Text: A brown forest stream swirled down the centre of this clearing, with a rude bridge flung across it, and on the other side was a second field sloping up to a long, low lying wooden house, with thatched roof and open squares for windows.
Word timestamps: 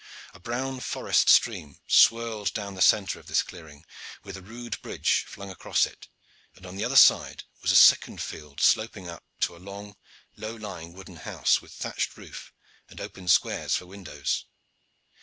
A 0.33 0.39
brown 0.39 0.79
forest 0.79 1.29
stream 1.29 1.77
swirled 1.85 2.55
down 2.55 2.73
the 2.73 2.81
centre 2.81 3.19
of 3.19 3.27
this 3.27 3.43
clearing, 3.43 3.85
with 4.23 4.35
a 4.35 4.41
rude 4.41 4.81
bridge 4.81 5.25
flung 5.27 5.51
across 5.51 5.85
it, 5.85 6.07
and 6.55 6.65
on 6.65 6.75
the 6.75 6.83
other 6.83 6.95
side 6.95 7.43
was 7.61 7.71
a 7.71 7.75
second 7.75 8.19
field 8.19 8.59
sloping 8.59 9.07
up 9.07 9.23
to 9.41 9.55
a 9.55 9.59
long, 9.61 9.95
low 10.35 10.55
lying 10.55 10.93
wooden 10.93 11.17
house, 11.17 11.61
with 11.61 11.71
thatched 11.71 12.17
roof 12.17 12.51
and 12.89 12.99
open 12.99 13.27
squares 13.27 13.75
for 13.75 13.85
windows. 13.85 14.45